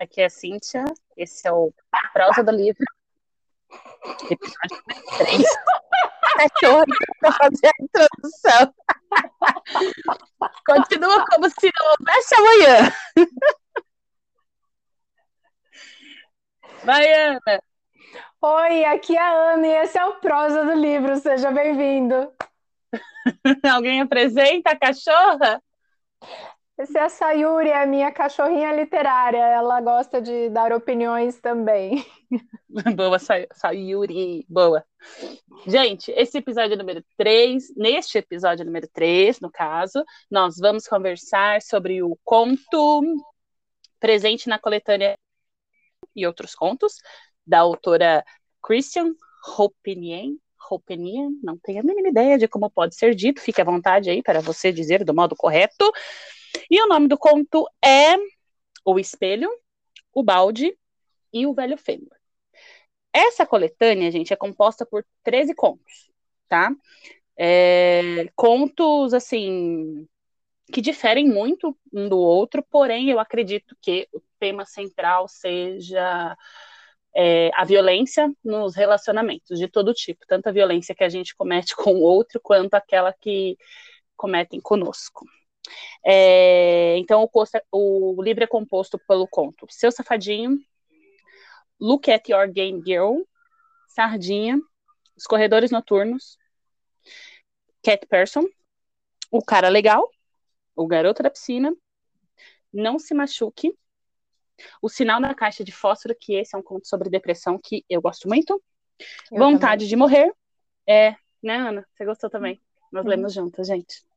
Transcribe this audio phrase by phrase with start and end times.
[0.00, 0.82] Aqui é a Cíntia,
[1.14, 1.70] esse é o
[2.14, 2.82] Prosa do Livro,
[4.30, 4.82] episódio
[5.18, 5.44] 3.
[6.38, 6.86] Cachorro
[7.20, 8.74] para fazer a introdução.
[10.64, 12.92] Continua como se não houvesse amanhã.
[16.82, 17.62] Vai, Ana.
[18.40, 21.14] Oi, aqui é a Ana e esse é o Prosa do Livro.
[21.16, 22.32] Seja bem-vindo.
[23.70, 25.62] Alguém apresenta a cachorra?
[26.80, 29.36] Esse é a Sayuri, é a minha cachorrinha literária.
[29.36, 32.06] Ela gosta de dar opiniões também.
[32.96, 33.18] Boa,
[33.52, 34.46] Sayuri.
[34.48, 34.82] Boa.
[35.66, 42.02] Gente, esse episódio número 3, neste episódio número 3, no caso, nós vamos conversar sobre
[42.02, 43.02] o conto
[44.00, 45.18] presente na coletânea
[46.16, 46.94] e outros contos,
[47.46, 48.24] da autora
[48.62, 49.12] Christian
[49.58, 50.38] Hopinien.
[50.70, 54.22] Hopinien, não tenho a mínima ideia de como pode ser dito, fique à vontade aí
[54.22, 55.92] para você dizer do modo correto.
[56.70, 58.16] E o nome do conto é
[58.84, 59.50] O Espelho,
[60.12, 60.76] O Balde
[61.32, 62.08] e O Velho Fêmur.
[63.12, 66.10] Essa coletânea, gente, é composta por 13 contos,
[66.48, 66.70] tá?
[67.36, 70.06] É, contos, assim,
[70.72, 76.36] que diferem muito um do outro, porém eu acredito que o tema central seja
[77.14, 81.74] é, a violência nos relacionamentos de todo tipo, tanto a violência que a gente comete
[81.76, 83.56] com o outro, quanto aquela que
[84.16, 85.24] cometem conosco.
[86.04, 87.28] É, então,
[87.72, 90.58] o, o, livro é composto pelo conto Seu Safadinho,
[91.78, 93.20] Look at Your Game Girl,
[93.88, 94.58] Sardinha,
[95.16, 96.38] Os Corredores Noturnos,
[97.82, 98.44] Cat Person,
[99.30, 100.08] O Cara Legal,
[100.74, 101.74] O Garoto da Piscina,
[102.72, 103.74] Não Se Machuque,
[104.80, 108.00] O Sinal na Caixa de Fósforo, que esse é um conto sobre depressão que eu
[108.00, 108.62] gosto muito,
[109.30, 109.88] eu Vontade também.
[109.88, 110.32] de Morrer,
[110.86, 111.86] é, né, Ana?
[111.92, 112.60] Você gostou também?
[112.92, 113.10] Nós uhum.
[113.10, 114.09] lemos juntas, gente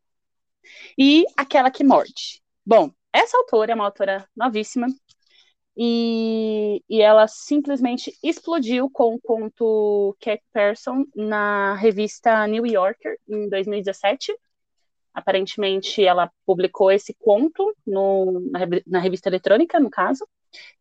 [0.98, 2.42] e Aquela que Morde.
[2.66, 4.88] Bom, essa autora é uma autora novíssima
[5.76, 13.50] e, e ela simplesmente explodiu com o conto Cat Person na revista New Yorker em
[13.50, 14.36] 2017.
[15.14, 20.28] Aparentemente, ela publicou esse conto no, na, na revista eletrônica, no caso,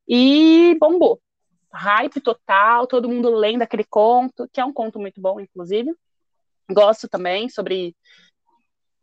[0.09, 1.21] e bombou.
[1.72, 5.94] Hype total, todo mundo lendo aquele conto, que é um conto muito bom, inclusive.
[6.71, 7.94] Gosto também sobre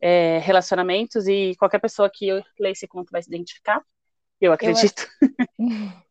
[0.00, 3.82] é, relacionamentos e qualquer pessoa que lê esse conto vai se identificar,
[4.40, 5.06] eu acredito.
[5.20, 5.28] Eu...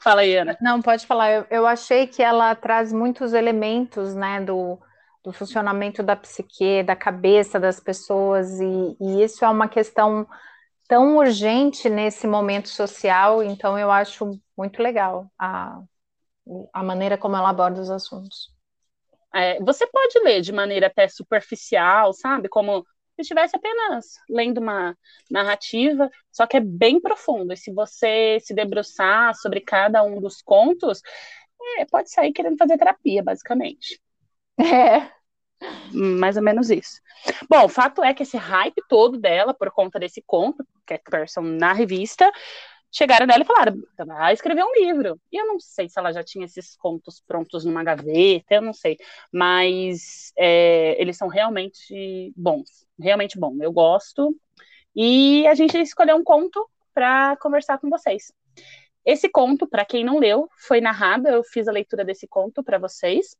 [0.00, 0.56] Fala aí, Ana.
[0.60, 1.32] Não, pode falar.
[1.32, 4.78] Eu, eu, achei que ela traz muitos elementos, né, do,
[5.24, 10.26] do funcionamento da psique, da cabeça das pessoas, e, e isso é uma questão
[10.86, 15.82] tão urgente nesse momento social, então eu acho muito legal a,
[16.72, 18.50] a maneira como ela aborda os assuntos.
[19.34, 22.48] É, você pode ler de maneira até superficial, sabe?
[22.48, 22.86] Como
[23.18, 24.96] se estivesse apenas lendo uma
[25.28, 27.52] narrativa, só que é bem profundo.
[27.52, 31.02] E se você se debruçar sobre cada um dos contos,
[31.78, 34.00] é, pode sair querendo fazer terapia, basicamente.
[34.58, 35.10] É.
[35.92, 37.00] Mais ou menos isso.
[37.50, 40.98] Bom, o fato é que esse hype todo dela, por conta desse conto, que é
[40.98, 42.30] Person na revista,
[42.90, 43.76] chegaram nela e falaram,
[44.06, 45.20] vai escrever um livro.
[45.30, 48.72] E eu não sei se ela já tinha esses contos prontos numa gaveta, eu não
[48.72, 48.96] sei.
[49.32, 53.56] Mas é, eles são realmente bons, realmente bom.
[53.60, 54.34] Eu gosto.
[54.96, 58.32] E a gente escolheu um conto para conversar com vocês.
[59.04, 61.28] Esse conto, para quem não leu, foi narrado.
[61.28, 63.36] Eu fiz a leitura desse conto para vocês.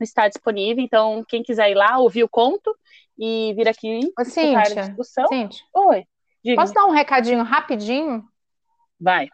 [0.00, 2.74] Está disponível, então quem quiser ir lá ouvir o conto
[3.18, 5.28] e vir aqui Ô, Cíntia, discussão.
[5.28, 6.04] Cíntia, Oi.
[6.42, 6.62] Diga.
[6.62, 8.24] Posso dar um recadinho rapidinho?
[9.00, 9.28] Vai.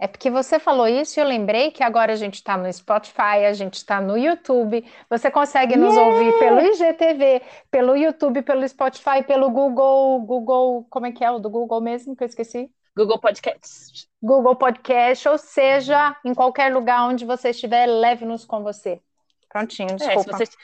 [0.00, 3.44] É porque você falou isso e eu lembrei que agora a gente está no Spotify,
[3.48, 4.84] a gente está no YouTube.
[5.10, 6.12] Você consegue nos yeah!
[6.12, 11.40] ouvir pelo IGTV, pelo YouTube, pelo Spotify, pelo Google, Google, como é que é o
[11.40, 12.70] do Google mesmo que eu esqueci?
[12.96, 14.08] Google Podcast.
[14.22, 19.00] Google Podcast, ou seja, em qualquer lugar onde você estiver, leve-nos com você.
[19.48, 20.30] Prontinho, desculpa.
[20.30, 20.56] É, se você,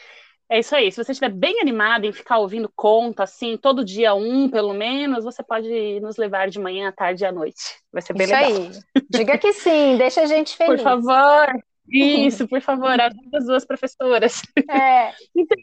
[0.48, 0.90] é isso aí.
[0.90, 5.24] Se você estiver bem animado em ficar ouvindo conto, assim, todo dia um, pelo menos,
[5.24, 7.62] você pode nos levar de manhã, à tarde e à noite.
[7.92, 8.52] Vai ser bem isso legal.
[8.52, 9.04] Aí.
[9.10, 10.82] Diga que sim, deixa a gente feliz.
[10.82, 11.46] Por favor.
[11.86, 14.42] Isso, por favor, ajuda as duas professoras.
[14.70, 15.12] É.
[15.36, 15.58] Então,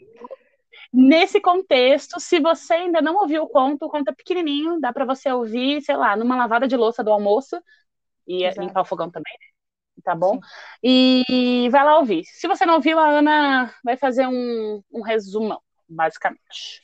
[0.92, 5.04] nesse contexto, se você ainda não ouviu o conto, o conto é pequenininho, dá para
[5.04, 7.60] você ouvir, sei lá, numa lavada de louça do almoço
[8.26, 8.60] e Exato.
[8.60, 9.51] limpar o fogão também, né?
[10.02, 10.34] Tá bom?
[10.34, 10.40] Sim.
[10.82, 12.24] E vai lá ouvir.
[12.24, 16.82] Se você não ouviu, a Ana vai fazer um, um resumão, basicamente.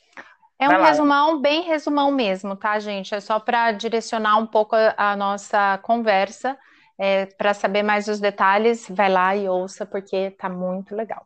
[0.58, 0.86] É vai um lá.
[0.88, 3.14] resumão, bem resumão mesmo, tá, gente?
[3.14, 6.58] É só para direcionar um pouco a, a nossa conversa.
[7.00, 11.24] É, para saber mais os detalhes, vai lá e ouça, porque tá muito legal.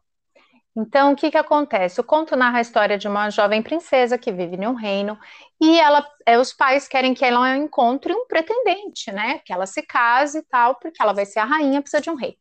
[0.75, 2.01] Então, o que que acontece?
[2.01, 5.19] O conto narra a história de uma jovem princesa que vive em um reino
[5.61, 9.41] e ela, é, os pais querem que ela encontre um pretendente, né?
[9.45, 12.15] Que ela se case e tal, porque ela vai ser a rainha, precisa de um
[12.15, 12.39] rei.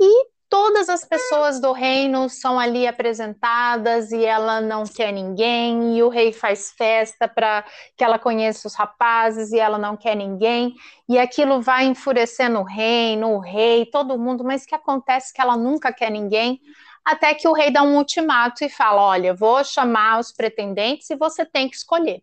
[0.00, 6.02] E todas as pessoas do reino são ali apresentadas e ela não quer ninguém, e
[6.02, 7.64] o rei faz festa para
[7.96, 10.74] que ela conheça os rapazes e ela não quer ninguém,
[11.08, 15.56] e aquilo vai enfurecendo o reino, o rei, todo mundo, mas que acontece que ela
[15.56, 16.60] nunca quer ninguém
[17.04, 21.16] até que o rei dá um ultimato e fala: Olha, vou chamar os pretendentes e
[21.16, 22.22] você tem que escolher.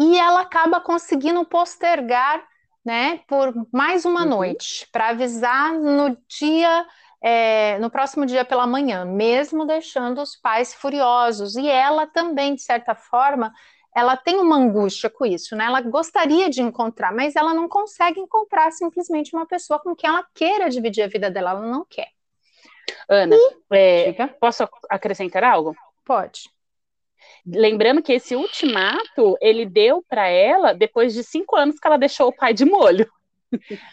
[0.00, 2.42] E ela acaba conseguindo postergar,
[2.82, 4.28] né, por mais uma uhum.
[4.28, 6.86] noite, para avisar no dia,
[7.22, 11.54] é, no próximo dia pela manhã, mesmo deixando os pais furiosos.
[11.56, 13.52] E ela também, de certa forma,
[13.94, 15.64] ela tem uma angústia com isso, né?
[15.64, 20.26] Ela gostaria de encontrar, mas ela não consegue encontrar simplesmente uma pessoa com quem ela
[20.34, 22.08] queira dividir a vida dela, ela não quer.
[23.08, 23.36] Ana,
[23.72, 25.76] é, posso acrescentar algo?
[26.04, 26.50] Pode.
[27.46, 32.28] Lembrando que esse ultimato ele deu para ela depois de cinco anos que ela deixou
[32.28, 33.10] o pai de molho.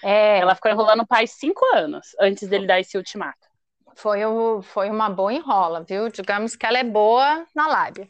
[0.03, 0.39] É.
[0.39, 3.47] Ela ficou enrolando o pai cinco anos antes dele dar esse ultimato.
[3.95, 6.09] Foi, o, foi uma boa enrola, viu?
[6.09, 8.07] Digamos que ela é boa na lábia.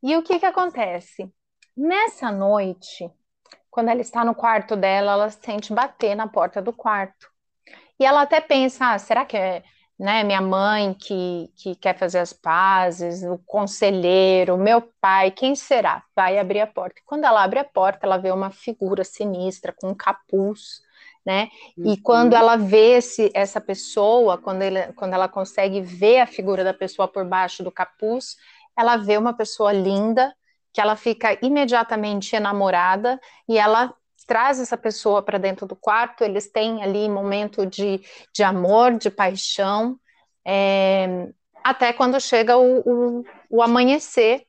[0.00, 1.28] E o que que acontece?
[1.76, 3.10] Nessa noite,
[3.68, 7.28] quando ela está no quarto dela, ela sente bater na porta do quarto.
[7.98, 9.64] E ela até pensa, ah, será que é
[10.00, 16.02] né, minha mãe que, que quer fazer as pazes, o conselheiro, meu pai, quem será?
[16.16, 17.02] Vai abrir a porta.
[17.04, 20.80] Quando ela abre a porta, ela vê uma figura sinistra com um capuz,
[21.24, 21.50] né?
[21.76, 21.92] Uhum.
[21.92, 26.64] E quando ela vê esse, essa pessoa, quando, ele, quando ela consegue ver a figura
[26.64, 28.38] da pessoa por baixo do capuz,
[28.74, 30.34] ela vê uma pessoa linda,
[30.72, 33.94] que ela fica imediatamente enamorada e ela
[34.30, 38.00] traz essa pessoa para dentro do quarto, eles têm ali momento de,
[38.32, 39.98] de amor, de paixão,
[40.46, 41.28] é,
[41.64, 44.46] até quando chega o, o, o amanhecer,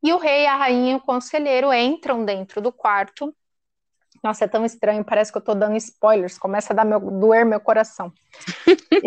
[0.00, 3.34] e o rei, a rainha e o conselheiro entram dentro do quarto.
[4.22, 7.44] Nossa, é tão estranho, parece que eu estou dando spoilers, começa a dar meu, doer
[7.44, 8.12] meu coração.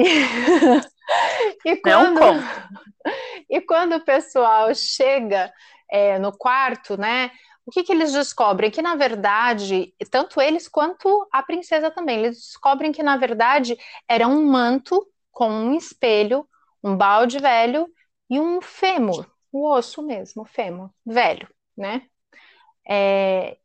[1.66, 2.42] e, quando, é um
[3.50, 5.54] e quando o pessoal chega
[5.90, 7.32] é, no quarto, né?
[7.68, 8.72] O que, que eles descobrem?
[8.72, 13.78] Que, na verdade, tanto eles quanto a princesa também, eles descobrem que, na verdade,
[14.08, 16.48] era um manto com um espelho,
[16.82, 17.86] um balde velho
[18.30, 22.04] e um fêmur, o osso mesmo, o fêmur, velho, né?
[22.88, 23.58] É,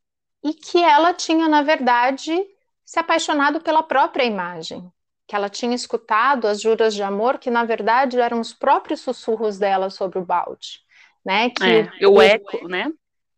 [0.43, 2.37] e que ela tinha, na verdade,
[2.84, 4.93] se apaixonado pela própria imagem,
[5.28, 9.60] que ela tinha escutado as juras de amor, que na verdade eram os próprios sussurros
[9.60, 10.81] dela sobre o balde,
[11.25, 11.50] né?
[11.50, 11.62] Que
[12.00, 12.93] é, o, o eco, né?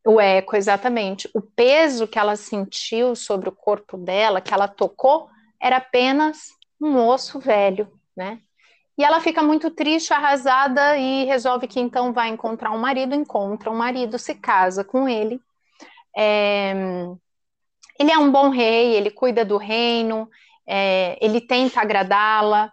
[0.07, 1.31] O eco, exatamente.
[1.33, 5.29] O peso que ela sentiu sobre o corpo dela, que ela tocou,
[5.61, 6.49] era apenas
[6.81, 8.39] um osso velho, né?
[8.99, 13.15] E ela fica muito triste, arrasada e resolve que então vai encontrar um marido.
[13.15, 15.41] Encontra um marido, se casa com ele.
[16.17, 16.75] É...
[17.99, 20.29] Ele é um bom rei, ele cuida do reino,
[20.67, 21.17] é...
[21.21, 22.71] ele tenta agradá-la.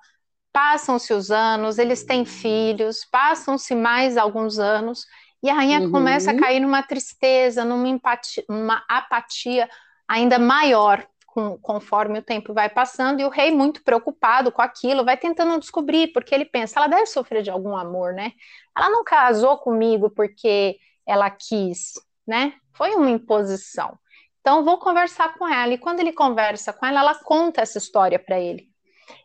[0.53, 5.05] Passam-se os anos, eles têm filhos, passam-se mais alguns anos
[5.43, 5.91] e a rainha uhum.
[5.91, 9.69] começa a cair numa tristeza, numa empatia, uma apatia
[10.07, 15.05] ainda maior com, conforme o tempo vai passando, e o rei, muito preocupado com aquilo,
[15.05, 18.33] vai tentando descobrir, porque ele pensa, ela deve sofrer de algum amor, né?
[18.77, 20.77] Ela não casou comigo porque
[21.07, 21.93] ela quis,
[22.27, 22.53] né?
[22.73, 23.97] Foi uma imposição.
[24.41, 25.73] Então, vou conversar com ela.
[25.73, 28.67] E quando ele conversa com ela, ela conta essa história para ele.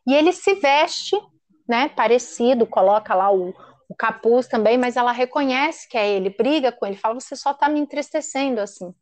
[0.07, 1.17] E ele se veste,
[1.69, 3.55] né, parecido, coloca lá o,
[3.89, 7.53] o capuz também, mas ela reconhece que é ele, briga com ele, fala: Você só
[7.53, 8.95] está me entristecendo assim.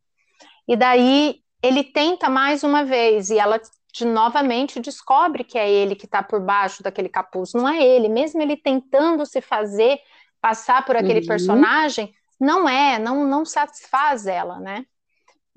[0.69, 3.61] E daí ele tenta mais uma vez e ela
[3.93, 8.09] de, novamente descobre que é ele que está por baixo daquele capuz, não é ele,
[8.09, 9.99] mesmo ele tentando se fazer
[10.41, 11.27] passar por aquele uhum.
[11.27, 14.85] personagem, não é, não, não satisfaz ela, né?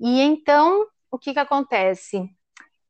[0.00, 2.22] E então, o que que acontece?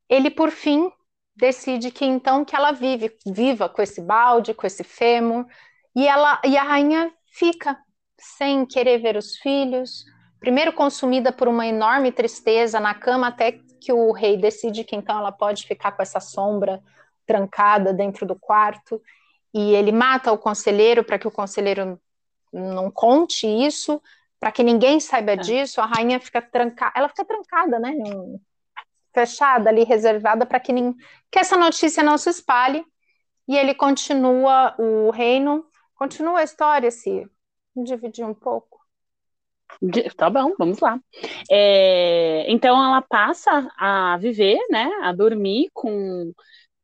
[0.08, 0.92] Ele, por fim,
[1.34, 5.46] decide que então que ela vive, viva com esse balde, com esse fêmur,
[5.98, 7.76] e, ela, e a rainha fica
[8.16, 10.04] sem querer ver os filhos,
[10.38, 15.18] primeiro consumida por uma enorme tristeza na cama, até que o rei decide que então
[15.18, 16.80] ela pode ficar com essa sombra
[17.26, 19.02] trancada dentro do quarto.
[19.52, 22.00] E ele mata o conselheiro para que o conselheiro
[22.52, 24.00] não conte isso,
[24.38, 25.36] para que ninguém saiba é.
[25.36, 25.80] disso.
[25.80, 27.92] A rainha fica trancada, ela fica trancada, né?
[29.12, 30.72] Fechada ali, reservada para que,
[31.28, 32.84] que essa notícia não se espalhe.
[33.48, 35.64] E ele continua o reino
[35.98, 37.28] Continua a história, se
[37.74, 38.78] dividir um pouco.
[40.16, 40.98] Tá bom, vamos lá.
[41.50, 46.32] É, então ela passa a viver, né, a dormir com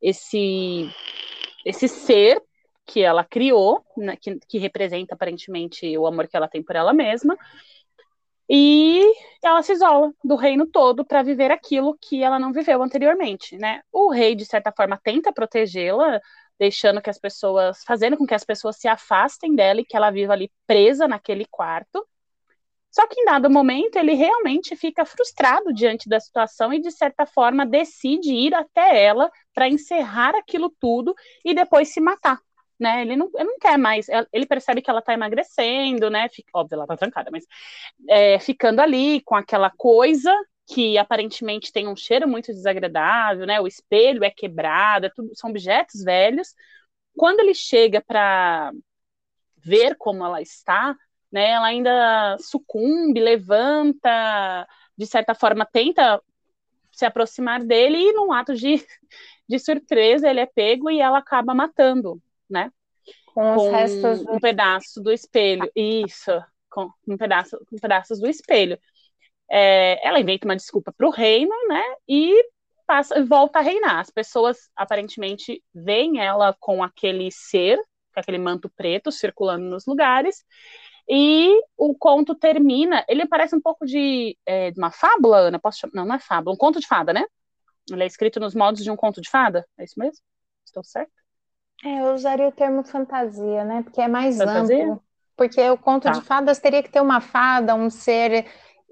[0.03, 0.91] esse
[1.65, 2.43] esse ser
[2.85, 6.93] que ela criou, né, que, que representa aparentemente o amor que ela tem por ela
[6.93, 7.39] mesma,
[8.49, 9.03] e
[9.43, 13.81] ela se isola do reino todo para viver aquilo que ela não viveu anteriormente, né?
[13.91, 16.21] O rei de certa forma tenta protegê-la,
[16.59, 20.11] deixando que as pessoas, fazendo com que as pessoas se afastem dela e que ela
[20.11, 22.07] viva ali presa naquele quarto.
[22.91, 27.27] Só que em dado momento ele realmente fica frustrado diante da situação e de certa
[27.27, 32.39] forma decide ir até ela para encerrar aquilo tudo e depois se matar
[32.79, 33.03] né?
[33.03, 34.07] Ele não, ele não quer mais.
[34.33, 36.29] Ele percebe que ela tá emagrecendo, né?
[36.29, 37.45] Fica, óbvio, ela tá trancada, mas
[38.09, 40.33] é, ficando ali com aquela coisa
[40.67, 43.61] que aparentemente tem um cheiro muito desagradável, né?
[43.61, 46.55] O espelho é quebrado, é tudo, são objetos velhos.
[47.17, 48.73] Quando ele chega para
[49.59, 50.97] ver como ela está,
[51.31, 51.51] né?
[51.51, 54.67] Ela ainda sucumbe, levanta,
[54.97, 56.21] de certa forma tenta
[56.93, 58.77] se aproximar dele e num ato de,
[59.49, 62.71] de surpresa ele é pego e ela acaba matando né?
[63.27, 65.69] Com, com restos um pedaço do espelho.
[65.75, 66.31] Isso,
[66.71, 68.79] com um pedaço, com pedaços do espelho.
[69.51, 71.83] É, ela inventa uma desculpa para o reino, né?
[72.09, 72.45] E
[72.87, 74.01] passa, volta a reinar.
[74.01, 77.79] As pessoas aparentemente veem ela com aquele ser,
[78.13, 80.45] com aquele manto preto circulando nos lugares.
[81.09, 83.05] E o conto termina.
[83.09, 85.59] Ele parece um pouco de, é, uma fábula, Ana?
[85.59, 85.93] Posso chamar?
[85.95, 87.25] Não, não é fábula, um conto de fada, né?
[87.91, 90.19] Ele é escrito nos modos de um conto de fada, é isso mesmo?
[90.65, 91.13] Estou certo?
[91.85, 93.83] É, eu usaria o termo fantasia, né?
[93.83, 94.85] Porque é mais fantasia?
[94.85, 95.05] amplo.
[95.37, 96.13] Porque o conto tá.
[96.13, 98.47] de fadas teria que ter uma fada, um ser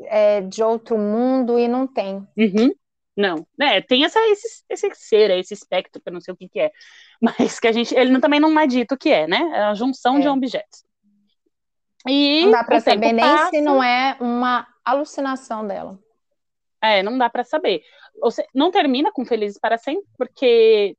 [0.06, 2.26] é, de outro mundo, e não tem.
[2.36, 2.72] Uhum.
[3.16, 6.48] Não, é, tem essa, esse, esse ser, esse espectro, que eu não sei o que,
[6.48, 6.72] que é,
[7.20, 9.38] mas que a gente, ele também não é dito o que é, né?
[9.54, 10.20] É a junção é.
[10.20, 10.84] de objetos.
[12.08, 13.50] E não dá para saber nem passa...
[13.50, 15.98] se não é uma alucinação dela.
[16.82, 17.82] É, não dá para saber.
[18.20, 20.96] Você não termina com Felizes para sempre, porque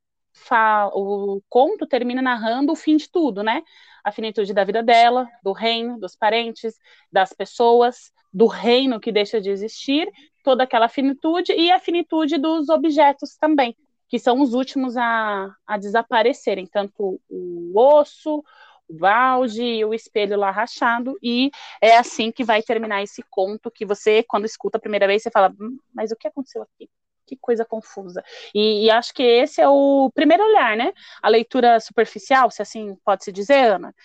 [0.93, 3.62] o conto termina narrando o fim de tudo, né?
[4.03, 6.75] A finitude da vida dela, do reino, dos parentes,
[7.12, 10.10] das pessoas, do reino que deixa de existir,
[10.44, 13.75] toda aquela finitude e a finitude dos objetos também,
[14.10, 18.44] que são os últimos a, a desaparecerem, tanto o osso,
[18.90, 23.72] o balde e o espelho lá rachado, e é assim que vai terminar esse conto
[23.72, 26.90] que você, quando escuta a primeira vez, você fala, hum, mas o que aconteceu aqui?
[27.25, 28.22] que coisa confusa.
[28.54, 30.92] E, e, acho que esse é o primeiro olhar, né?
[31.22, 33.96] A leitura superficial, se assim pode se dizer, Ana.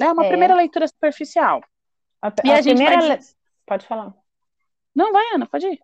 [0.00, 0.28] É uma é.
[0.28, 1.62] primeira leitura superficial.
[2.20, 3.18] A, e a, a gente primeira...
[3.72, 4.12] Pode falar.
[4.94, 5.80] Não, vai, Ana, pode ir.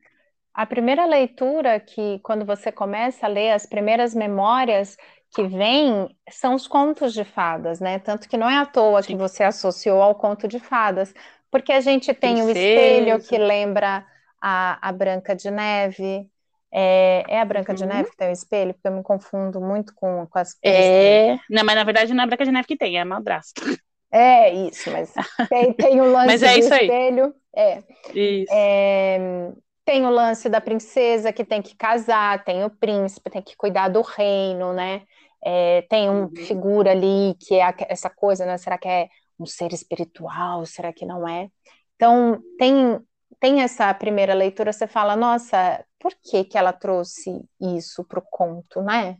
[0.53, 4.95] A primeira leitura que, quando você começa a ler as primeiras memórias
[5.35, 7.99] que vêm, são os contos de fadas, né?
[7.99, 9.13] Tanto que não é à toa Sim.
[9.13, 11.15] que você associou ao conto de fadas,
[11.51, 12.47] porque a gente tem Princesa.
[12.47, 14.05] o espelho que lembra
[14.39, 16.29] a, a Branca de Neve,
[16.71, 17.79] é, é a Branca uhum.
[17.79, 18.75] de Neve que tem o espelho?
[18.75, 20.59] Porque eu me confundo muito com, com as.
[20.63, 23.05] É, não, mas na verdade não é a Branca de Neve que tem, é a
[23.07, 23.63] madrasta.
[24.11, 25.13] É isso, mas
[25.49, 27.25] tem, tem o lance mas é do isso espelho.
[27.25, 27.33] Aí.
[27.59, 27.83] É.
[28.15, 28.53] Isso.
[28.53, 29.53] É,
[29.85, 33.89] tem o lance da princesa que tem que casar, tem o príncipe, tem que cuidar
[33.89, 35.03] do reino, né?
[35.45, 36.37] É, tem uma uhum.
[36.37, 38.57] figura ali que é essa coisa, né?
[38.59, 39.09] Será que é
[39.41, 40.65] um ser espiritual?
[40.67, 41.51] Será que não é?
[41.97, 43.01] Então, tem
[43.41, 48.23] tem essa primeira leitura, você fala, nossa, por que que ela trouxe isso para o
[48.23, 49.17] conto, né?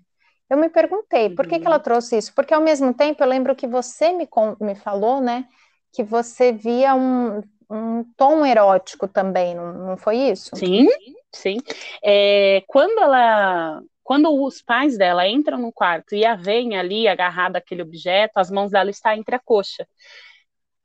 [0.51, 1.83] Eu me perguntei, por que que ela uhum.
[1.83, 2.35] trouxe isso?
[2.35, 4.29] Porque ao mesmo tempo eu lembro que você me,
[4.61, 5.47] me falou, né,
[5.93, 10.57] que você via um, um tom erótico também, não, não foi isso?
[10.57, 10.89] Sim,
[11.33, 11.59] sim.
[12.03, 17.59] É, quando ela quando os pais dela entram no quarto e a veem ali agarrada
[17.59, 19.87] àquele objeto, as mãos dela estão entre a coxa.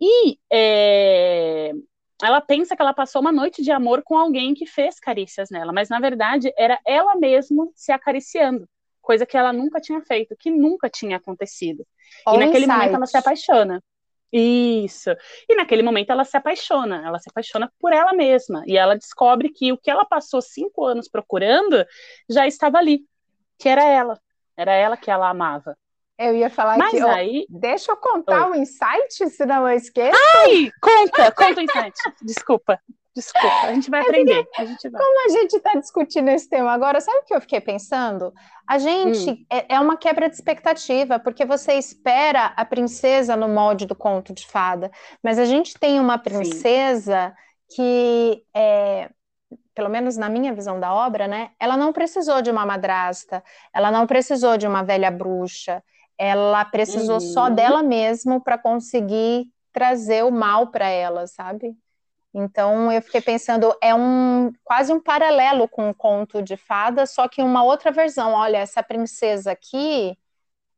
[0.02, 1.72] E é,
[2.22, 5.72] ela pensa que ela passou uma noite de amor com alguém que fez carícias nela,
[5.72, 8.68] mas na verdade era ela mesma se acariciando,
[9.02, 11.86] coisa que ela nunca tinha feito, que nunca tinha acontecido.
[12.28, 12.68] e naquele insight.
[12.68, 13.82] momento ela se apaixona.
[14.36, 15.12] Isso.
[15.48, 18.63] E naquele momento ela se apaixona, ela se apaixona por ela mesma.
[18.66, 21.86] E ela descobre que o que ela passou cinco anos procurando
[22.28, 23.06] já estava ali,
[23.60, 24.20] que era ela.
[24.58, 25.78] Era ela que ela amava.
[26.18, 27.02] Eu ia falar Mas que.
[27.02, 27.46] Aí...
[27.48, 30.20] deixa eu contar o um insight, senão eu esqueço.
[30.40, 31.94] Ai, conta, conta o insight.
[32.22, 32.80] Desculpa.
[33.15, 34.48] Desculpa, a gente vai é aprender.
[34.58, 35.01] A gente vai.
[35.01, 38.34] Como a gente está discutindo esse tema agora, sabe o que eu fiquei pensando?
[38.67, 39.46] A gente hum.
[39.51, 44.34] é, é, uma quebra de expectativa, porque você espera a princesa no molde do conto
[44.34, 44.91] de fada,
[45.22, 47.36] mas a gente tem uma princesa
[47.70, 47.75] Sim.
[47.75, 49.10] que é,
[49.75, 51.51] pelo menos na minha visão da obra, né?
[51.60, 55.84] Ela não precisou de uma madrasta, ela não precisou de uma velha bruxa,
[56.17, 57.20] ela precisou uhum.
[57.20, 61.75] só dela mesmo para conseguir trazer o mal para ela, sabe?
[62.34, 67.28] Então eu fiquei pensando, é um quase um paralelo com um conto de fada, só
[67.28, 68.32] que uma outra versão.
[68.34, 70.18] Olha, essa princesa aqui,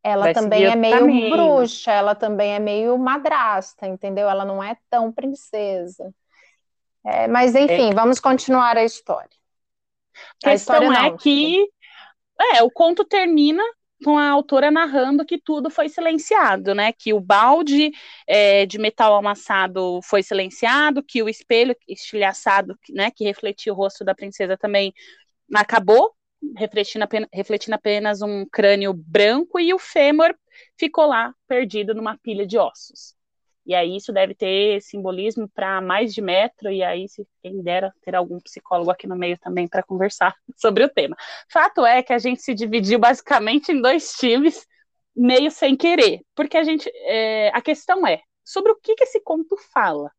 [0.04, 1.30] ela também é meio caminho.
[1.30, 4.30] bruxa, ela também é meio madrasta, entendeu?
[4.30, 6.14] Ela não é tão princesa.
[7.06, 7.94] É, mas enfim, é.
[7.94, 9.30] vamos continuar a história.
[10.44, 11.70] A, a questão história é que
[12.54, 13.64] é, o conto termina
[14.06, 16.94] com a autora narrando que tudo foi silenciado, né?
[16.94, 17.92] Que o balde
[18.28, 24.06] é, de metal amassado foi silenciado, que o espelho estilhaçado, né, que refletia o rosto
[24.06, 24.94] da princesa também
[25.56, 26.14] acabou,
[26.56, 30.36] refletindo apenas, refletindo apenas um crânio branco, e o fêmur
[30.78, 33.16] ficou lá perdido numa pilha de ossos.
[33.66, 37.94] E aí isso deve ter simbolismo para mais de metro, e aí, se quem dera
[38.04, 41.16] ter algum psicólogo aqui no meio também para conversar sobre o tema.
[41.52, 44.68] Fato é que a gente se dividiu basicamente em dois times,
[45.16, 46.90] meio sem querer, porque a gente.
[46.94, 50.12] É, a questão é sobre o que, que esse conto fala.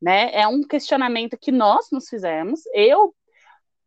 [0.00, 0.32] Né?
[0.32, 2.60] É um questionamento que nós nos fizemos.
[2.72, 3.12] Eu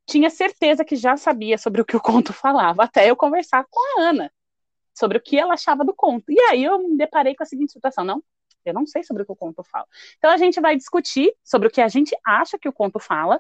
[0.06, 4.00] tinha certeza que já sabia sobre o que o conto falava, até eu conversar com
[4.00, 4.32] a Ana
[4.94, 6.26] sobre o que ela achava do conto.
[6.30, 8.24] E aí eu me deparei com a seguinte situação: não,
[8.66, 9.88] eu não sei sobre o que o conto fala.
[10.18, 13.38] Então a gente vai discutir sobre o que a gente acha que o conto fala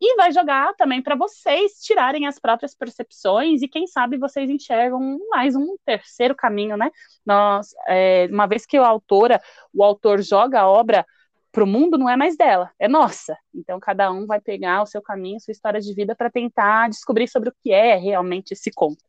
[0.00, 5.18] e vai jogar também para vocês tirarem as próprias percepções e quem sabe vocês enxergam
[5.30, 6.90] mais um terceiro caminho, né?
[7.24, 9.40] Nós, é, uma vez que a autora,
[9.72, 11.06] o autor joga a obra
[11.52, 13.36] para o mundo não é mais dela, é nossa.
[13.54, 17.28] Então cada um vai pegar o seu caminho, sua história de vida para tentar descobrir
[17.28, 19.04] sobre o que é realmente esse conto.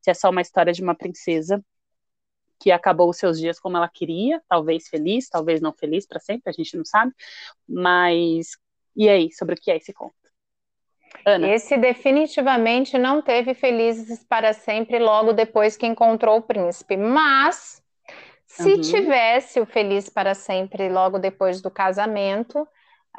[0.00, 1.62] Se é só uma história de uma princesa
[2.60, 6.50] que acabou os seus dias como ela queria, talvez feliz, talvez não feliz para sempre,
[6.50, 7.12] a gente não sabe.
[7.68, 8.56] Mas
[8.98, 10.14] e aí, sobre o que é esse conto?
[11.24, 11.48] Ana.
[11.48, 17.80] Esse definitivamente não teve felizes para sempre logo depois que encontrou o príncipe, mas
[18.44, 18.80] se uhum.
[18.80, 22.66] tivesse o Feliz para Sempre logo depois do casamento,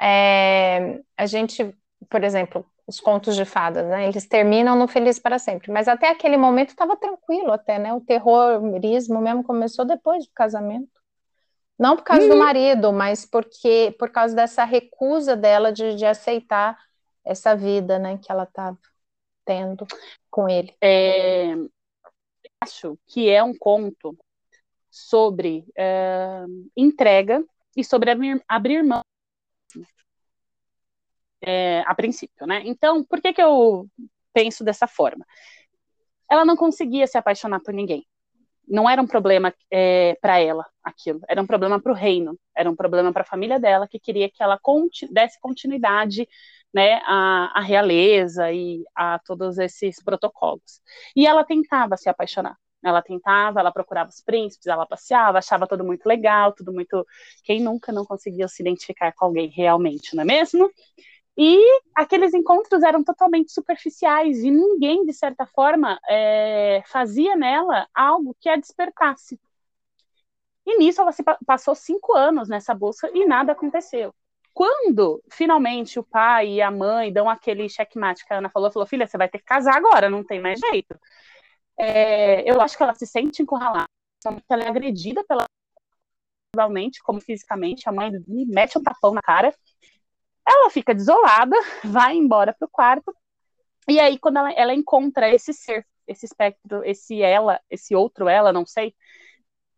[0.01, 1.73] é, a gente,
[2.09, 4.07] por exemplo, os contos de fadas, né?
[4.07, 7.93] Eles terminam no Feliz para Sempre, mas até aquele momento estava tranquilo até, né?
[7.93, 10.89] O terrorismo mesmo começou depois do casamento.
[11.77, 12.29] Não por causa uhum.
[12.29, 16.77] do marido, mas porque por causa dessa recusa dela de, de aceitar
[17.23, 18.77] essa vida, né, que ela estava
[19.45, 19.85] tendo
[20.31, 20.75] com ele.
[20.81, 21.53] É,
[22.59, 24.17] acho que é um conto
[24.89, 26.43] sobre é,
[26.75, 27.45] entrega
[27.77, 29.03] e sobre abrir, abrir mão
[31.41, 32.61] é, a princípio, né?
[32.65, 33.87] Então, por que que eu
[34.33, 35.25] penso dessa forma?
[36.29, 38.05] Ela não conseguia se apaixonar por ninguém.
[38.67, 42.69] Não era um problema é, para ela aquilo, era um problema para o reino, era
[42.69, 46.27] um problema para a família dela que queria que ela conti desse continuidade
[46.73, 50.81] né, à, realeza e a todos esses protocolos.
[51.15, 55.83] E ela tentava se apaixonar, ela tentava, ela procurava os príncipes, ela passeava, achava tudo
[55.83, 57.05] muito legal, tudo muito.
[57.43, 60.69] Quem nunca não conseguiu se identificar com alguém realmente, não é mesmo?
[61.41, 68.35] E aqueles encontros eram totalmente superficiais e ninguém, de certa forma, é, fazia nela algo
[68.41, 69.39] que a despertasse.
[70.65, 74.13] E nisso ela se passou cinco anos nessa busca e nada aconteceu.
[74.53, 78.87] Quando finalmente o pai e a mãe dão aquele checkmate que a Ana falou, falou,
[78.87, 80.99] filha, você vai ter que casar agora, não tem mais jeito
[81.79, 83.87] é, eu acho que ela se sente encurralada,
[84.49, 85.45] ela é agredida pela
[87.03, 89.53] como fisicamente, a mãe mete um tapão na cara,
[90.47, 93.15] ela fica desolada, vai embora pro quarto,
[93.87, 98.51] e aí quando ela, ela encontra esse ser, esse espectro, esse ela, esse outro ela,
[98.51, 98.93] não sei,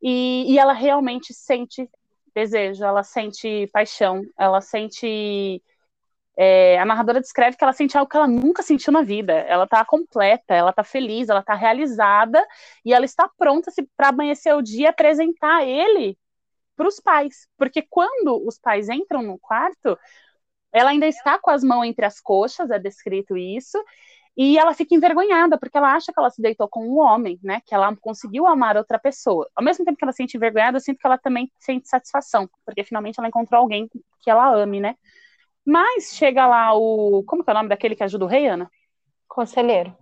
[0.02, 1.90] e, e ela realmente sente
[2.34, 5.62] desejo, ela sente paixão, ela sente
[6.38, 9.34] é, a narradora descreve que ela sente algo que ela nunca sentiu na vida.
[9.34, 12.44] Ela está completa, ela está feliz, ela está realizada
[12.86, 16.18] e ela está pronta para amanhecer o dia e apresentar ele
[16.76, 17.48] para os pais.
[17.58, 19.98] Porque quando os pais entram no quarto,
[20.74, 23.78] ela ainda está com as mãos entre as coxas, é descrito isso,
[24.36, 27.62] e ela fica envergonhada, porque ela acha que ela se deitou com um homem, né?
[27.66, 29.50] Que ela conseguiu amar outra pessoa.
[29.56, 32.50] Ao mesmo tempo que ela se sente envergonhada, eu sinto que ela também sente satisfação,
[32.66, 33.90] porque finalmente ela encontrou alguém
[34.22, 34.96] que ela ame, né?
[35.66, 37.24] Mas chega lá o.
[37.26, 38.70] Como que é o nome daquele que ajuda o rei, Ana?
[39.28, 39.96] Conselheiro.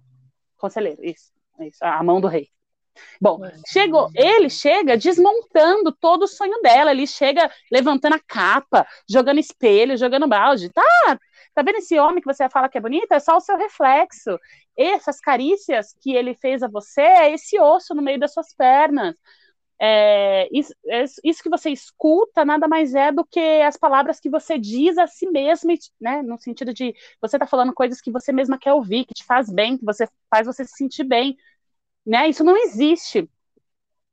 [0.58, 1.32] Conselheiro, isso.
[1.62, 2.50] isso a mão do rei.
[3.22, 9.40] Bom, chegou, ele chega desmontando todo o sonho dela, ele chega levantando a capa, jogando
[9.40, 10.70] espelho, jogando balde.
[10.70, 11.20] Tá,
[11.54, 13.12] tá vendo esse homem que você fala que é bonito?
[13.12, 14.38] É só o seu reflexo.
[14.78, 19.16] Essas carícias que ele fez a você é esse osso no meio das suas pernas
[19.82, 24.30] é, isso, é, isso, que você escuta nada mais é do que as palavras que
[24.30, 26.22] você diz a si mesmo, né?
[26.22, 29.50] No sentido de você está falando coisas que você mesma quer ouvir, que te faz
[29.50, 31.38] bem, que você faz você se sentir bem,
[32.10, 32.28] né?
[32.28, 33.30] Isso não existe.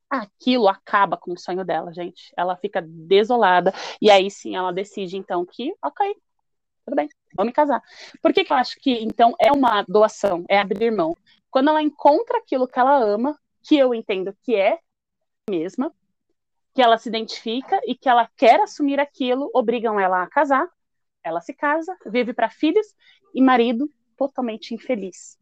[0.07, 2.31] Aquilo acaba com o sonho dela, gente.
[2.37, 6.15] Ela fica desolada e aí sim ela decide então que, ok,
[6.85, 7.81] tudo bem, vou me casar.
[8.21, 11.17] Por que, que eu acho que então é uma doação, é abrir mão?
[11.49, 14.79] Quando ela encontra aquilo que ela ama, que eu entendo que é
[15.49, 15.91] mesma,
[16.75, 20.69] que ela se identifica e que ela quer assumir aquilo, obrigam ela a casar.
[21.23, 22.95] Ela se casa, vive para filhos
[23.33, 25.37] e marido totalmente infeliz.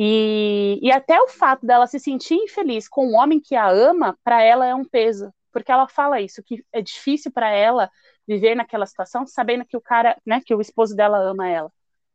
[0.00, 4.16] E, e até o fato dela se sentir infeliz com um homem que a ama,
[4.22, 7.90] para ela é um peso, porque ela fala isso, que é difícil para ela
[8.26, 11.72] viver naquela situação, sabendo que o cara, né, que o esposo dela ama ela.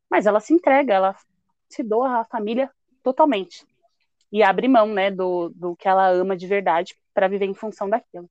[0.10, 1.15] Mas ela se entrega, ela
[1.67, 2.72] se doa à família
[3.04, 3.65] totalmente
[4.32, 7.89] e abre mão, né, do, do que ela ama de verdade para viver em função
[7.89, 8.30] daquilo.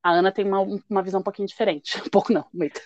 [0.00, 2.80] A Ana tem uma, uma visão um pouquinho diferente, um pouco não, muito.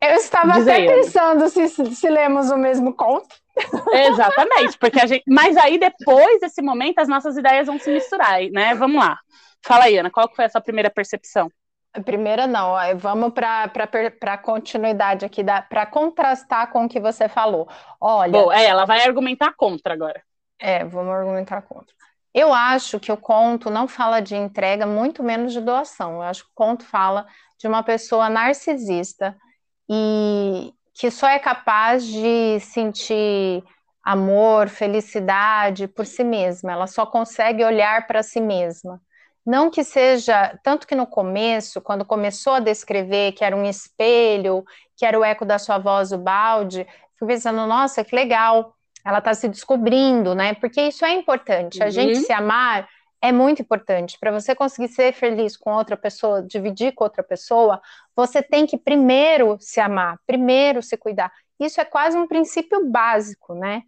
[0.00, 3.34] Eu estava Diz até pensando se, se lemos o mesmo conto.
[3.92, 5.24] Exatamente, porque a gente.
[5.26, 8.74] Mas aí depois desse momento as nossas ideias vão se misturar, né?
[8.74, 9.18] Vamos lá.
[9.64, 11.50] Fala aí, Ana, qual foi a sua primeira percepção?
[11.92, 13.70] A primeira não, vamos para
[14.22, 17.68] a continuidade aqui, para contrastar com o que você falou.
[18.00, 18.30] Olha.
[18.30, 20.22] Bom, é, ela vai argumentar contra agora.
[20.60, 21.94] É, vamos argumentar contra.
[22.32, 26.16] Eu acho que o conto não fala de entrega, muito menos de doação.
[26.16, 27.26] Eu acho que o conto fala
[27.58, 29.36] de uma pessoa narcisista
[29.88, 33.62] e que só é capaz de sentir
[34.02, 36.72] amor, felicidade por si mesma.
[36.72, 39.00] Ela só consegue olhar para si mesma.
[39.46, 44.64] Não que seja, tanto que no começo, quando começou a descrever que era um espelho,
[44.96, 46.86] que era o eco da sua voz, o balde,
[47.18, 48.74] fui pensando, nossa, que legal
[49.04, 50.54] ela está se descobrindo, né?
[50.54, 51.82] Porque isso é importante.
[51.82, 51.90] A uhum.
[51.90, 52.88] gente se amar
[53.20, 54.18] é muito importante.
[54.18, 57.80] Para você conseguir ser feliz com outra pessoa, dividir com outra pessoa,
[58.14, 61.32] você tem que primeiro se amar, primeiro se cuidar.
[61.58, 63.82] Isso é quase um princípio básico, né?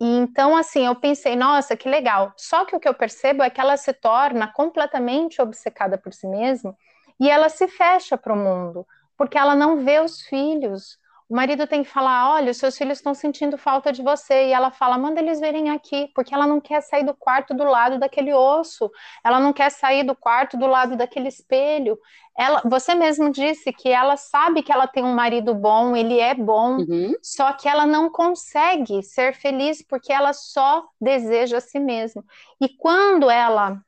[0.00, 2.32] E então, assim, eu pensei, nossa, que legal.
[2.36, 6.26] Só que o que eu percebo é que ela se torna completamente obcecada por si
[6.26, 6.76] mesma
[7.18, 11.66] e ela se fecha para o mundo, porque ela não vê os filhos, o marido
[11.66, 14.48] tem que falar: olha, os seus filhos estão sentindo falta de você.
[14.48, 17.64] E ela fala: manda eles verem aqui, porque ela não quer sair do quarto do
[17.64, 18.90] lado daquele osso,
[19.24, 21.98] ela não quer sair do quarto do lado daquele espelho.
[22.36, 26.34] Ela, você mesmo disse que ela sabe que ela tem um marido bom, ele é
[26.34, 27.14] bom, uhum.
[27.22, 32.24] só que ela não consegue ser feliz porque ela só deseja a si mesma.
[32.60, 33.80] E quando ela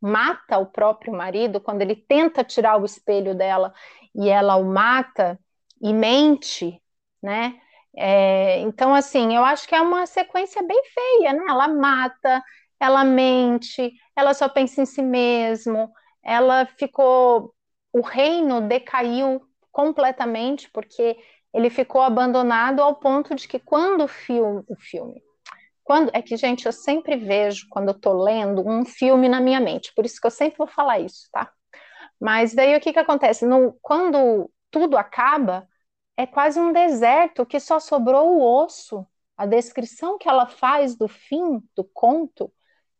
[0.00, 3.72] mata o próprio marido, quando ele tenta tirar o espelho dela
[4.12, 5.38] e ela o mata,
[5.82, 6.80] e mente,
[7.22, 7.60] né?
[7.96, 11.44] É, então, assim, eu acho que é uma sequência bem feia, né?
[11.48, 12.42] Ela mata,
[12.80, 15.90] ela mente, ela só pensa em si mesmo,
[16.24, 17.54] ela ficou.
[17.92, 21.16] O reino decaiu completamente porque
[21.52, 25.22] ele ficou abandonado ao ponto de que quando o filme, o filme
[25.84, 29.60] quando é que gente eu sempre vejo quando eu tô lendo um filme na minha
[29.60, 31.50] mente, por isso que eu sempre vou falar isso, tá?
[32.20, 33.46] Mas daí o que que acontece?
[33.46, 35.68] No, quando tudo acaba,
[36.22, 39.04] é quase um deserto que só sobrou o osso.
[39.36, 42.52] A descrição que ela faz do fim do conto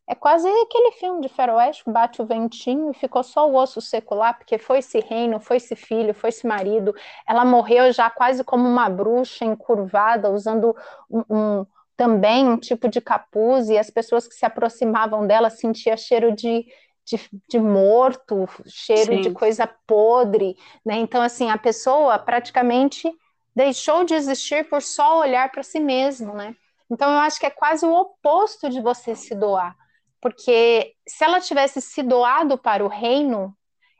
[0.05, 3.79] é quase aquele filme de faroeste que bate o ventinho e ficou só o osso
[3.79, 6.93] seco lá, porque foi-se reino, foi-se filho, foi-se marido.
[7.25, 10.75] Ela morreu já quase como uma bruxa encurvada, usando
[11.09, 15.95] um, um, também um tipo de capuz, e as pessoas que se aproximavam dela sentiam
[15.95, 16.65] cheiro de,
[17.05, 19.21] de, de morto, cheiro Sim.
[19.21, 20.95] de coisa podre, né?
[20.95, 23.11] Então, assim, a pessoa praticamente
[23.55, 26.55] deixou de existir por só olhar para si mesmo, né?
[26.89, 29.75] Então, eu acho que é quase o oposto de você se doar,
[30.21, 33.55] porque se ela tivesse se doado para o reino,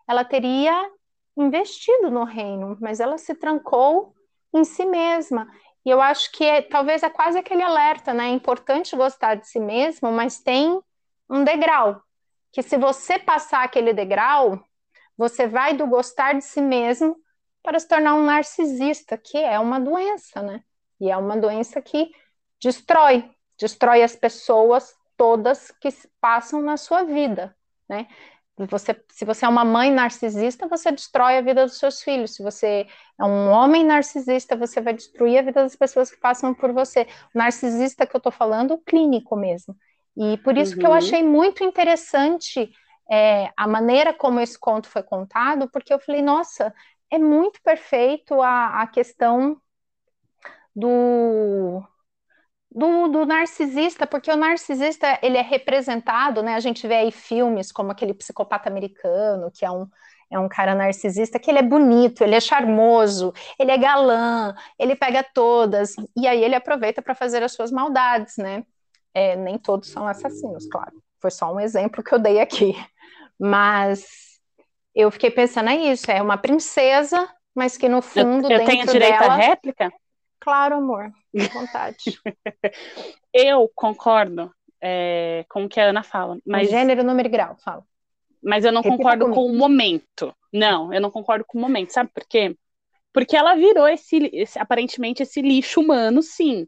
[0.07, 0.89] ela teria
[1.35, 4.13] investido no reino, mas ela se trancou
[4.53, 5.47] em si mesma.
[5.85, 8.27] E eu acho que é, talvez é quase aquele alerta, né?
[8.27, 10.79] É importante gostar de si mesmo, mas tem
[11.29, 12.01] um degrau
[12.53, 14.63] que se você passar aquele degrau,
[15.17, 17.17] você vai do gostar de si mesmo
[17.63, 20.63] para se tornar um narcisista, que é uma doença, né?
[21.01, 22.11] E é uma doença que
[22.61, 25.89] destrói, destrói as pessoas todas que
[26.21, 27.55] passam na sua vida,
[27.89, 28.07] né?
[28.55, 32.35] Você, se você é uma mãe narcisista, você destrói a vida dos seus filhos.
[32.35, 32.85] Se você
[33.19, 37.07] é um homem narcisista, você vai destruir a vida das pessoas que passam por você.
[37.33, 39.75] O narcisista que eu estou falando, o clínico mesmo.
[40.15, 40.79] E por isso uhum.
[40.79, 40.97] que eu uhum.
[40.97, 42.71] achei muito interessante
[43.11, 46.73] é, a maneira como esse conto foi contado, porque eu falei, nossa,
[47.11, 49.57] é muito perfeito a, a questão
[50.75, 51.83] do,
[52.71, 56.55] do, do, narcisista, porque o narcisista ele é representado, né?
[56.55, 59.87] A gente vê aí filmes como aquele psicopata americano, que é um,
[60.31, 64.95] é um cara narcisista, que ele é bonito, ele é charmoso, ele é galã, ele
[64.95, 68.63] pega todas, e aí ele aproveita para fazer as suas maldades, né?
[69.13, 70.93] É, nem todos são assassinos, claro.
[71.21, 72.73] Foi só um exemplo que eu dei aqui.
[73.39, 74.39] Mas
[74.95, 78.85] eu fiquei pensando, é isso, é uma princesa, mas que no fundo, eu, eu tenho
[78.85, 79.33] direito dela...
[79.33, 79.91] à réplica?
[80.39, 81.97] Claro, amor, à vontade.
[83.33, 86.37] eu concordo é, com o que a Ana fala.
[86.45, 87.83] Mas, gênero, número e grau, fala.
[88.43, 89.41] Mas eu não Repita concordo comigo.
[89.41, 90.35] com o momento.
[90.51, 91.91] Não, eu não concordo com o momento.
[91.91, 92.57] Sabe por quê?
[93.13, 96.67] Porque ela virou esse, esse aparentemente esse lixo humano, sim.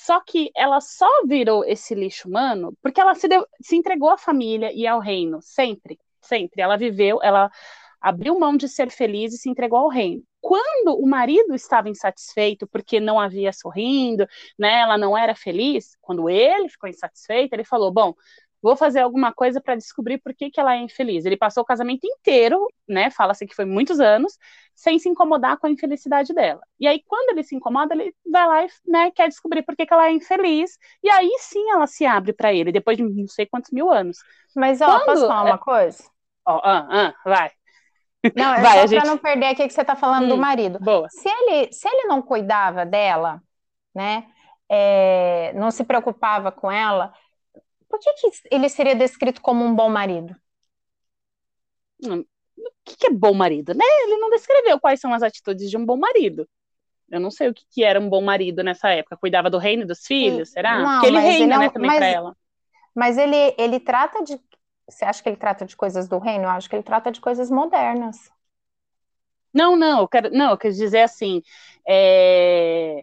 [0.00, 4.16] Só que ela só virou esse lixo humano porque ela se, deu, se entregou à
[4.16, 6.62] família e ao reino, sempre, sempre.
[6.62, 7.50] Ela viveu, ela
[8.00, 10.22] abriu mão de ser feliz e se entregou ao reino.
[10.40, 14.24] Quando o marido estava insatisfeito porque não havia sorrindo,
[14.56, 18.14] né, ela não era feliz, quando ele ficou insatisfeito, ele falou: Bom,
[18.62, 21.24] vou fazer alguma coisa para descobrir por que, que ela é infeliz.
[21.24, 23.10] Ele passou o casamento inteiro, né?
[23.10, 24.38] Fala-se que foi muitos anos,
[24.78, 26.60] sem se incomodar com a infelicidade dela.
[26.78, 29.84] E aí, quando ele se incomoda, ele vai lá e né, quer descobrir por que,
[29.84, 30.78] que ela é infeliz.
[31.02, 34.18] E aí sim ela se abre para ele, depois de não sei quantos mil anos.
[34.54, 35.04] Mas, ó, quando...
[35.06, 36.04] posso falar uma coisa?
[36.46, 37.50] Ó, ah, ah, vai.
[38.36, 39.00] Não, é Vai, só gente...
[39.00, 40.78] para não perder aqui que você está falando hum, do marido.
[40.78, 41.08] Boa.
[41.10, 43.42] Se ele, se ele não cuidava dela,
[43.92, 44.28] né,
[44.68, 47.12] é, não se preocupava com ela,
[47.88, 50.36] por que, que ele seria descrito como um bom marido?
[52.58, 53.84] O que, que é bom marido, né?
[54.02, 56.48] Ele não descreveu quais são as atitudes de um bom marido.
[57.10, 59.16] Eu não sei o que, que era um bom marido nessa época.
[59.16, 60.78] Cuidava do reino dos filhos, será?
[60.78, 62.36] Não, Porque ele reina, ele né, também mas, para ela.
[62.94, 64.38] Mas ele, ele trata de
[64.88, 66.44] você acha que ele trata de coisas do reino?
[66.44, 68.30] Eu acho que ele trata de coisas modernas.
[69.52, 71.42] Não, não, eu quero, não, eu quero dizer assim,
[71.86, 73.02] é...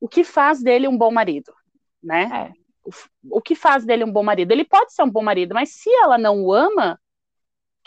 [0.00, 1.52] o que faz dele um bom marido,
[2.02, 2.52] né?
[2.52, 2.60] É.
[2.84, 4.52] O, o que faz dele um bom marido?
[4.52, 7.00] Ele pode ser um bom marido, mas se ela não o ama,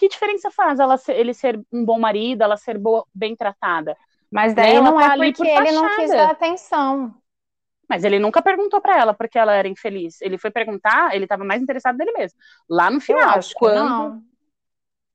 [0.04, 3.96] que diferença faz ela ser, ele ser um bom marido, ela ser boa, bem tratada?
[4.30, 4.82] Mas daí né?
[4.82, 7.16] não tá é porque ele não quis dar atenção.
[7.88, 10.22] Mas ele nunca perguntou para ela porque ela era infeliz.
[10.22, 12.38] Ele foi perguntar, ele estava mais interessado nele mesmo.
[12.70, 14.22] Lá no final, quando.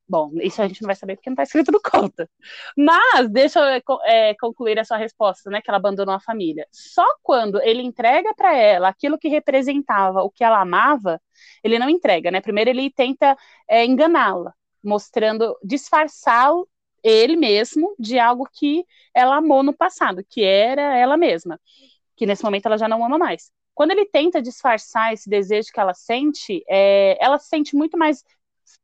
[0.09, 2.27] Bom, isso a gente não vai saber porque não está escrito no conto.
[2.75, 5.61] Mas deixa eu é, concluir a sua resposta, né?
[5.61, 6.67] Que ela abandonou a família.
[6.71, 11.21] Só quando ele entrega para ela aquilo que representava o que ela amava,
[11.63, 12.41] ele não entrega, né?
[12.41, 13.37] Primeiro ele tenta
[13.69, 16.69] é, enganá-la, mostrando, disfarçá-lo
[17.03, 21.59] ele mesmo de algo que ela amou no passado, que era ela mesma
[22.19, 23.51] que nesse momento ela já não ama mais.
[23.73, 28.25] Quando ele tenta disfarçar esse desejo que ela sente, é, ela se sente muito mais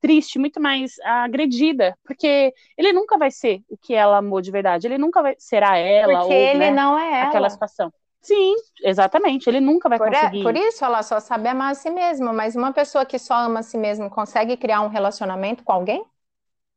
[0.01, 4.87] triste, muito mais agredida, porque ele nunca vai ser o que ela amou de verdade,
[4.87, 7.29] ele nunca vai será ela porque ou ele né, não é ela.
[7.29, 7.93] aquela situação.
[8.25, 9.47] Sim, exatamente.
[9.49, 10.41] Ele nunca vai por conseguir.
[10.41, 13.35] É, por isso ela só sabe amar a si mesma, mas uma pessoa que só
[13.35, 16.03] ama a si mesma consegue criar um relacionamento com alguém?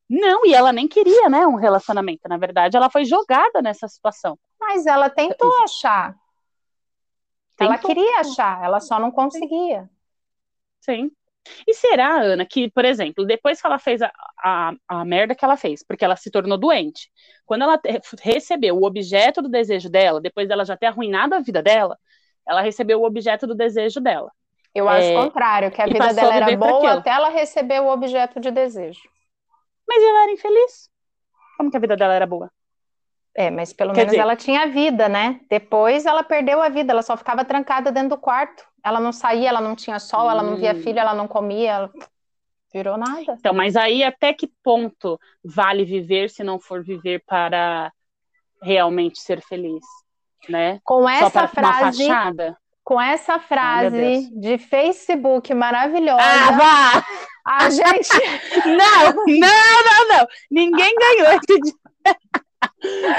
[0.10, 2.28] Não, e ela nem queria, né, um relacionamento.
[2.28, 4.38] Na verdade, ela foi jogada nessa situação.
[4.60, 6.16] Mas ela tentou achar.
[7.60, 9.90] Ela queria achar, ela só não conseguia.
[10.82, 11.12] Sim.
[11.68, 14.12] E será, Ana, que, por exemplo, depois que ela fez a,
[14.44, 17.10] a, a merda que ela fez, porque ela se tornou doente,
[17.46, 17.80] quando ela
[18.22, 21.98] recebeu o objeto do desejo dela, depois dela já ter arruinado a vida dela,
[22.48, 24.32] ela recebeu o objeto do desejo dela.
[24.74, 27.88] Eu acho é, o contrário, que a vida dela era boa até ela receber o
[27.88, 29.02] objeto de desejo.
[29.88, 30.90] Mas ela era infeliz.
[31.58, 32.52] Como que a vida dela era boa?
[33.38, 34.22] É, mas pelo Quer menos dizer...
[34.24, 35.40] ela tinha vida, né?
[35.48, 38.66] Depois ela perdeu a vida, ela só ficava trancada dentro do quarto.
[38.84, 40.32] Ela não saía, ela não tinha sol, hum.
[40.32, 40.82] ela não via hum.
[40.82, 41.92] filho, ela não comia, ela...
[42.74, 43.36] virou nada.
[43.38, 47.94] Então, mas aí até que ponto vale viver se não for viver para
[48.60, 49.86] realmente ser feliz,
[50.50, 50.80] né?
[50.84, 52.08] Com essa frase,
[52.84, 56.24] com essa frase de Facebook maravilhosa.
[56.24, 57.06] Ah, vá!
[57.46, 58.10] A gente
[58.66, 60.28] não, não, não, não.
[60.50, 61.78] Ninguém ganhou esse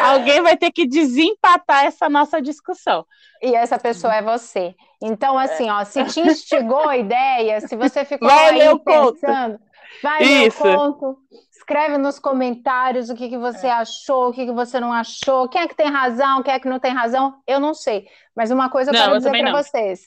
[0.02, 3.04] Alguém vai ter que desempatar essa nossa discussão.
[3.42, 4.74] E essa pessoa é você.
[5.00, 9.60] Então, assim, ó, se te instigou a ideia, se você ficou vai aí ler pensando,
[10.02, 10.64] vai Isso.
[10.64, 11.18] ler o conto,
[11.52, 13.72] escreve nos comentários o que, que você é.
[13.72, 16.68] achou, o que, que você não achou, quem é que tem razão, quem é que
[16.68, 18.06] não tem razão, eu não sei.
[18.34, 20.00] Mas uma coisa eu não, quero eu dizer para vocês.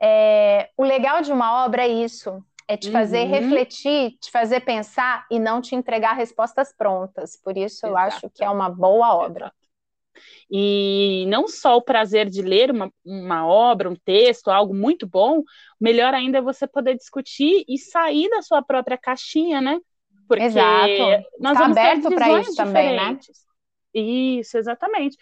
[0.00, 3.30] É, o legal de uma obra é isso, é te fazer uhum.
[3.30, 7.34] refletir, te fazer pensar e não te entregar respostas prontas.
[7.42, 8.14] Por isso eu Exato.
[8.14, 9.46] acho que é uma boa obra.
[9.46, 9.58] Exato.
[10.50, 15.42] E não só o prazer de ler uma, uma obra, um texto, algo muito bom,
[15.80, 19.80] melhor ainda é você poder discutir e sair da sua própria caixinha, né?
[20.26, 20.88] Porque Exato.
[21.40, 23.18] nós Está vamos aberto para isso também, né?
[23.94, 25.16] Isso, exatamente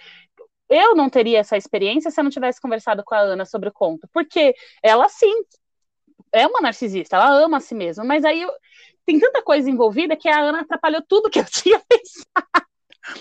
[0.68, 3.72] eu não teria essa experiência se eu não tivesse conversado com a Ana sobre o
[3.72, 5.44] conto, porque ela sim
[6.38, 8.51] é uma narcisista, ela ama a si mesma, mas aí eu,
[9.07, 12.66] tem tanta coisa envolvida que a Ana atrapalhou tudo que eu tinha pensado.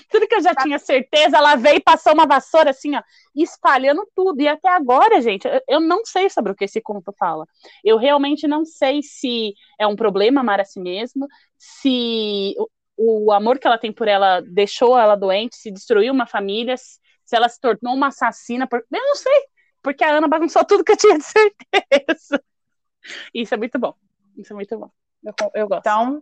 [0.09, 3.01] Tudo que eu já tinha certeza, ela veio e passou uma vassoura assim, ó,
[3.35, 4.41] espalhando tudo.
[4.41, 7.45] E até agora, gente, eu não sei sobre o que esse conto fala.
[7.83, 12.55] Eu realmente não sei se é um problema amar a si mesma, se
[12.97, 16.75] o, o amor que ela tem por ela deixou ela doente, se destruiu uma família,
[16.77, 18.67] se ela se tornou uma assassina.
[18.67, 18.79] Por...
[18.91, 19.43] Eu não sei,
[19.83, 22.43] porque a Ana bagunçou tudo que eu tinha de certeza.
[23.33, 23.93] Isso é muito bom.
[24.37, 24.89] Isso é muito bom.
[25.23, 25.81] Eu, eu gosto.
[25.81, 26.21] Então,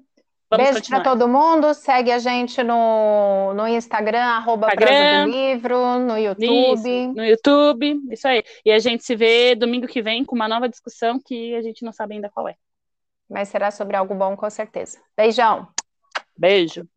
[0.57, 1.73] Vamos Beijo para todo mundo.
[1.73, 6.73] Segue a gente no, no Instagram, arroba Instagram, do Livro, no YouTube.
[6.73, 8.43] Isso, no YouTube, isso aí.
[8.63, 11.83] E a gente se vê domingo que vem com uma nova discussão que a gente
[11.83, 12.55] não sabe ainda qual é.
[13.27, 14.99] Mas será sobre algo bom, com certeza.
[15.17, 15.67] Beijão.
[16.37, 16.87] Beijo.